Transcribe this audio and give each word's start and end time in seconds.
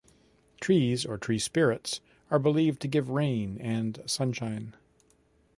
Trees 0.59 1.05
or 1.05 1.19
tree-spirits 1.19 2.01
are 2.31 2.39
believed 2.39 2.81
to 2.81 2.87
give 2.87 3.11
rain 3.11 3.59
and 3.61 4.01
sunshine. 4.07 4.73